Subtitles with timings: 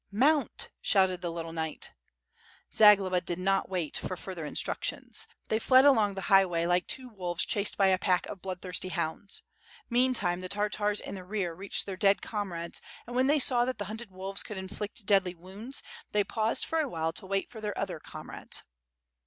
[0.11, 1.91] "Mount!" shouted the little knight.
[2.73, 5.27] Zagloba did not wait for further instructions.
[5.47, 9.43] They fled along the highway like two wolves chased by a pack of bloodthirsty hounds.
[9.91, 13.77] Meantime, the Tartars in the rear reached their dead comrades, and when they saw that
[13.77, 17.61] the hunted wolves c©uld inflict deadly wounds, they paused for a while to wait for
[17.61, 18.63] their other comrades.